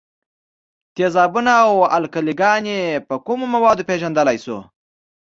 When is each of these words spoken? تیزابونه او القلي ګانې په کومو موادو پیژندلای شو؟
تیزابونه 0.95 1.51
او 1.67 1.73
القلي 1.97 2.33
ګانې 2.41 2.79
په 3.07 3.15
کومو 3.25 3.45
موادو 3.53 3.87
پیژندلای 3.89 4.37
شو؟ 4.45 4.57